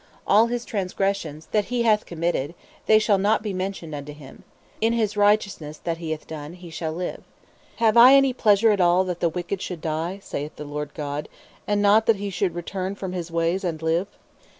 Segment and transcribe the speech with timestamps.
[0.25, 2.55] All his transgressions that he hath committed,
[2.87, 4.43] they shall not be mentioned unto him:
[4.81, 7.21] in his righteousness that he hath done he shall live.
[7.75, 10.17] Have I any pleasure at all that the wicked should die?
[10.23, 11.29] saith the Lord God;
[11.67, 14.07] and not that he should return from his ways and live?"